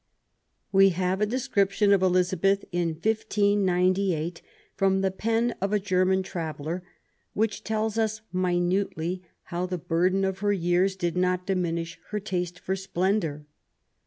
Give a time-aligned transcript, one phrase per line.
[0.71, 4.41] We have a description of Elizabeth in 1598
[4.73, 6.81] from the pen of a German traveller,
[7.33, 9.21] which tells us minutely
[9.53, 13.45] how the burden of her years did not diminish her taste for splendour.